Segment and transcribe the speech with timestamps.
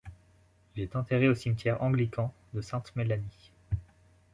[0.75, 3.51] Il est enterré aux cimetière anglican de Sainte-Mélanie.